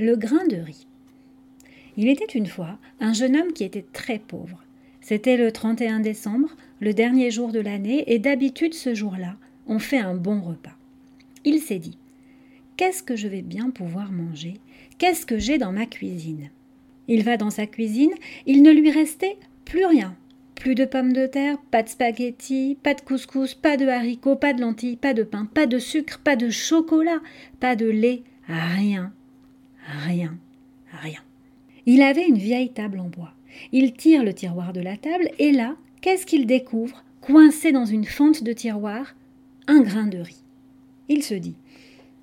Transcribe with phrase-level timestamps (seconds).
[0.00, 0.86] Le grain de riz.
[1.96, 4.62] Il était une fois un jeune homme qui était très pauvre.
[5.00, 9.34] C'était le 31 décembre, le dernier jour de l'année, et d'habitude ce jour-là,
[9.66, 10.76] on fait un bon repas.
[11.44, 11.98] Il s'est dit
[12.76, 14.54] Qu'est-ce que je vais bien pouvoir manger?
[14.98, 16.50] Qu'est-ce que j'ai dans ma cuisine?
[17.08, 18.14] Il va dans sa cuisine,
[18.46, 20.14] il ne lui restait plus rien.
[20.54, 24.52] Plus de pommes de terre, pas de spaghettis, pas de couscous, pas de haricots, pas
[24.52, 27.18] de lentilles, pas de pain, pas de sucre, pas de chocolat,
[27.58, 29.12] pas de lait, rien,
[29.88, 30.36] rien,
[31.02, 31.20] rien.
[31.86, 33.32] Il avait une vieille table en bois.
[33.72, 38.04] Il tire le tiroir de la table et là, qu'est-ce qu'il découvre, coincé dans une
[38.04, 39.14] fente de tiroir?
[39.66, 40.42] Un grain de riz.
[41.08, 41.54] Il se dit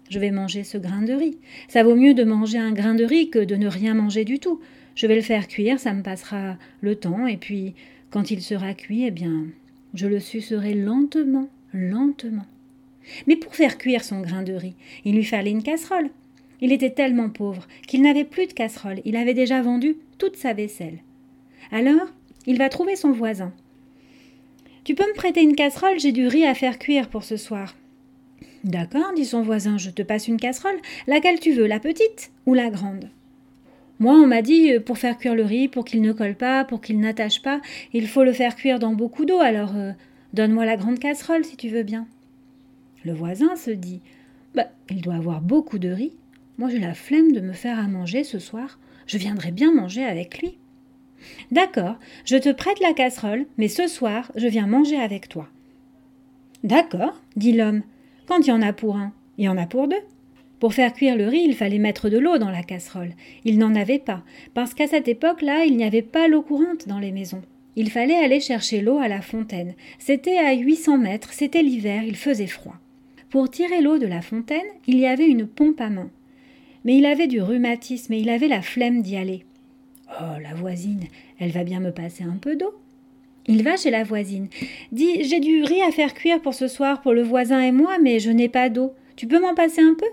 [0.10, 1.38] Je vais manger ce grain de riz.
[1.68, 4.40] Ça vaut mieux de manger un grain de riz que de ne rien manger du
[4.40, 4.62] tout.
[4.96, 7.74] Je vais le faire cuire, ça me passera le temps, et puis,
[8.12, 9.46] quand il sera cuit, eh bien,
[9.94, 12.46] je le sucerai lentement, lentement.
[13.28, 16.10] Mais pour faire cuire son grain de riz, il lui fallait une casserole.
[16.62, 20.54] Il était tellement pauvre qu'il n'avait plus de casserole, il avait déjà vendu toute sa
[20.54, 21.00] vaisselle.
[21.72, 22.08] Alors,
[22.46, 23.54] il va trouver son voisin.
[24.84, 27.76] Tu peux me prêter une casserole, j'ai du riz à faire cuire pour ce soir.
[28.64, 30.80] D'accord, dit son voisin, je te passe une casserole.
[31.08, 33.10] Laquelle tu veux, la petite ou la grande?
[34.00, 36.66] Moi, on m'a dit, euh, pour faire cuire le riz, pour qu'il ne colle pas,
[36.66, 37.62] pour qu'il n'attache pas,
[37.94, 39.92] il faut le faire cuire dans beaucoup d'eau, alors euh,
[40.34, 42.08] donne-moi la grande casserole si tu veux bien.
[43.04, 44.02] Le voisin se dit,
[44.54, 46.12] bah, il doit avoir beaucoup de riz.
[46.58, 48.80] Moi, j'ai la flemme de me faire à manger ce soir.
[49.08, 50.58] Je viendrai bien manger avec lui.
[51.52, 55.48] D'accord, je te prête la casserole, mais ce soir, je viens manger avec toi.
[56.64, 57.84] D'accord, dit l'homme.
[58.26, 60.02] Quand il y en a pour un, il y en a pour deux.
[60.60, 63.14] Pour faire cuire le riz, il fallait mettre de l'eau dans la casserole.
[63.44, 64.24] Il n'en avait pas,
[64.54, 67.42] parce qu'à cette époque-là, il n'y avait pas l'eau courante dans les maisons.
[67.76, 69.76] Il fallait aller chercher l'eau à la fontaine.
[70.00, 72.76] C'était à 800 mètres, c'était l'hiver, il faisait froid.
[73.30, 76.10] Pour tirer l'eau de la fontaine, il y avait une pompe à main.
[76.86, 79.44] Mais il avait du rhumatisme et il avait la flemme d'y aller.
[80.22, 81.06] Oh, la voisine,
[81.40, 82.74] elle va bien me passer un peu d'eau.
[83.48, 84.48] Il va chez la voisine.
[84.92, 87.98] Dit J'ai du riz à faire cuire pour ce soir pour le voisin et moi,
[88.02, 88.94] mais je n'ai pas d'eau.
[89.16, 90.06] Tu peux m'en passer un peu?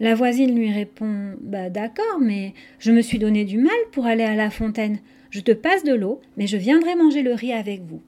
[0.00, 4.24] La voisine lui répond Bah d'accord, mais je me suis donné du mal pour aller
[4.24, 4.98] à la fontaine.
[5.30, 8.00] Je te passe de l'eau, mais je viendrai manger le riz avec vous.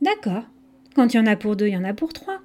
[0.00, 0.44] D'accord.
[0.94, 2.40] Quand il y en a pour deux, il y en a pour trois.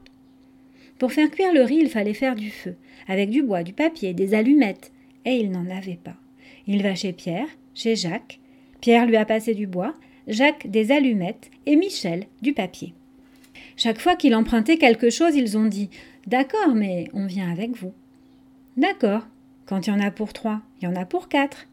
[1.00, 2.75] Pour faire cuire le riz, il fallait faire du feu,
[3.08, 4.91] avec du bois, du papier, des allumettes,
[5.25, 6.16] et il n'en avait pas.
[6.66, 8.40] Il va chez Pierre, chez Jacques.
[8.81, 9.94] Pierre lui a passé du bois,
[10.28, 12.94] Jacques des allumettes et Michel du papier.
[13.75, 15.90] Chaque fois qu'il empruntait quelque chose, ils ont dit
[16.25, 17.94] D'accord, mais on vient avec vous.
[18.75, 19.25] D'accord.
[19.66, 21.68] Quand il y en a pour trois, il y en a pour quatre.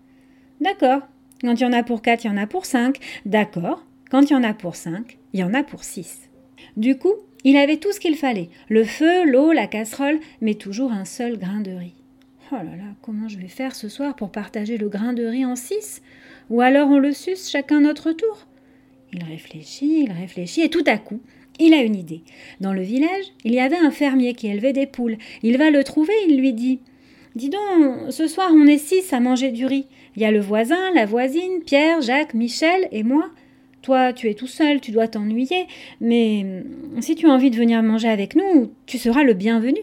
[0.60, 1.02] D'accord.
[1.40, 2.98] Quand il y en a pour quatre, il y en a pour cinq.
[3.24, 3.84] D'accord.
[4.10, 6.30] Quand il y en a pour cinq, il y en a pour six.
[6.76, 7.14] Du coup,
[7.44, 11.38] il avait tout ce qu'il fallait le feu, l'eau, la casserole, mais toujours un seul
[11.38, 11.94] grain de riz.
[12.52, 15.44] Oh là là, comment je vais faire ce soir pour partager le grain de riz
[15.44, 16.02] en six?
[16.50, 18.46] Ou alors on le suce chacun notre tour?
[19.12, 21.20] Il réfléchit, il réfléchit, et tout à coup,
[21.58, 22.22] il a une idée.
[22.60, 25.18] Dans le village, il y avait un fermier qui élevait des poules.
[25.42, 26.80] Il va le trouver, il lui dit
[27.34, 29.86] Dis donc, ce soir on est six à manger du riz.
[30.16, 33.30] Il y a le voisin, la voisine, Pierre, Jacques, Michel et moi.
[33.84, 35.66] Toi, tu es tout seul, tu dois t'ennuyer,
[36.00, 36.64] mais
[37.00, 39.80] si tu as envie de venir manger avec nous, tu seras le bienvenu.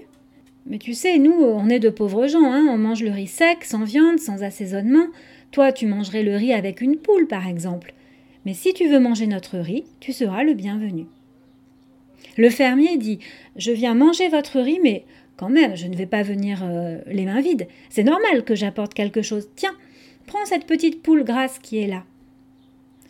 [0.66, 3.64] Mais tu sais, nous, on est de pauvres gens, hein, on mange le riz sec,
[3.64, 5.06] sans viande, sans assaisonnement.
[5.52, 7.94] Toi, tu mangerais le riz avec une poule, par exemple.
[8.44, 11.06] Mais si tu veux manger notre riz, tu seras le bienvenu.
[12.38, 13.20] Le fermier dit
[13.56, 15.06] Je viens manger votre riz, mais
[15.38, 17.68] quand même, je ne vais pas venir euh, les mains vides.
[17.92, 19.48] C'est normal que j'apporte quelque chose.
[19.56, 19.76] Tiens,
[20.26, 22.04] prends cette petite poule grasse qui est là.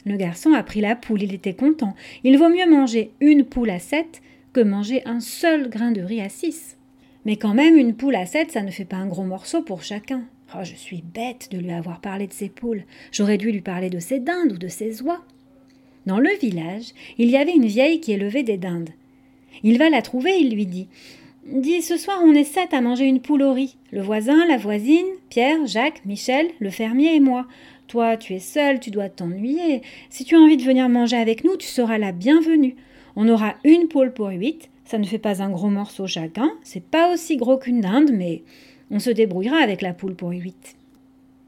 [0.06, 1.94] Le garçon a pris la poule, il était content.
[2.24, 4.22] Il vaut mieux manger une poule à sept
[4.54, 6.78] que manger un seul grain de riz à six.
[7.26, 9.84] Mais quand même, une poule à sept, ça ne fait pas un gros morceau pour
[9.84, 10.24] chacun.
[10.56, 12.84] Oh, je suis bête de lui avoir parlé de ses poules.
[13.12, 15.24] J'aurais dû lui parler de ses dindes ou de ses oies.
[16.06, 18.90] Dans le village, il y avait une vieille qui élevait des dindes.
[19.64, 20.88] Il va la trouver, il lui dit
[21.46, 23.78] Dis, ce soir on est sept à manger une poule au riz.
[23.92, 27.48] Le voisin, la voisine, Pierre, Jacques, Michel, le fermier et moi.
[27.92, 29.82] Toi, tu es seul, tu dois t'ennuyer.
[30.10, 32.78] Si tu as envie de venir manger avec nous, tu seras la bienvenue.
[33.18, 34.70] On aura une poule pour huit.
[34.86, 36.54] Ça ne fait pas un gros morceau chacun.
[36.64, 38.44] C'est pas aussi gros qu'une dinde, mais
[38.92, 40.78] on se débrouillera avec la poule pour huit.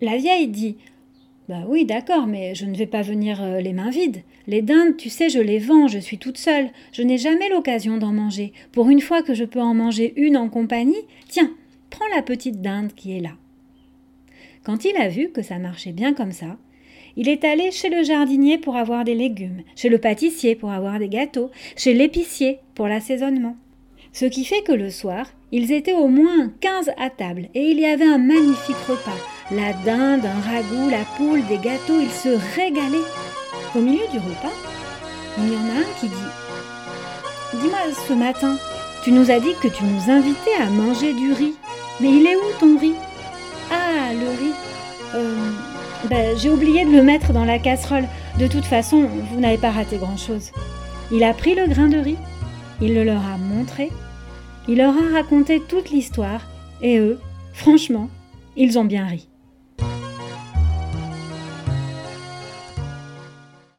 [0.02, 0.76] La vieille dit
[1.48, 4.24] Bah oui, d'accord, mais je ne vais pas venir euh, les mains vides.
[4.46, 6.72] Les dindes, tu sais, je les vends, je suis toute seule.
[6.92, 8.52] Je n'ai jamais l'occasion d'en manger.
[8.74, 11.54] Pour une fois que je peux en manger une en compagnie, tiens,
[11.90, 13.32] prends la petite dinde qui est là.
[14.64, 16.58] Quand il a vu que ça marchait bien comme ça,
[17.18, 21.00] il est allé chez le jardinier pour avoir des légumes, chez le pâtissier pour avoir
[21.00, 23.58] des gâteaux, chez l'épicier pour l'assaisonnement.
[24.14, 27.80] Ce qui fait que le soir, ils étaient au moins quinze à table, et il
[27.80, 29.18] y avait un magnifique repas,
[29.52, 33.10] la dinde, un ragoût, la poule, des gâteaux, ils se régalaient.
[33.76, 34.54] Au milieu du repas,
[35.40, 38.58] il y en a un qui dit Dis-moi, ce matin,
[39.04, 41.56] tu nous as dit que tu nous invitais à manger du riz.
[42.00, 42.94] Mais il est où ton riz?
[46.10, 48.06] Ben, j'ai oublié de le mettre dans la casserole.
[48.40, 50.52] De toute façon, vous n'avez pas raté grand-chose.
[51.12, 52.18] Il a pris le grain de riz,
[52.82, 53.90] il le leur a montré,
[54.68, 56.42] il leur a raconté toute l'histoire,
[56.82, 57.20] et eux,
[57.54, 58.10] franchement,
[58.56, 59.28] ils ont bien ri.